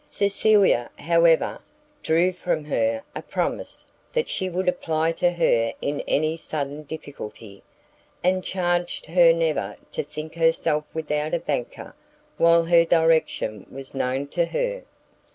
Cecilia, 0.07 0.89
however, 0.95 1.61
drew 2.01 2.31
from 2.33 2.65
her 2.65 3.03
a 3.15 3.21
promise 3.21 3.85
that 4.13 4.27
she 4.29 4.49
would 4.49 4.67
apply 4.67 5.11
to 5.11 5.29
her 5.29 5.73
in 5.79 6.01
any 6.07 6.35
sudden 6.35 6.81
difficulty, 6.81 7.61
and 8.23 8.43
charged 8.43 9.05
her 9.05 9.31
never 9.31 9.77
to 9.91 10.01
think 10.03 10.33
herself 10.33 10.85
without 10.91 11.35
a 11.35 11.39
banker 11.39 11.93
while 12.37 12.63
her 12.63 12.83
direction 12.83 13.67
was 13.69 13.93
known 13.93 14.25
to 14.29 14.45
her. 14.47 14.81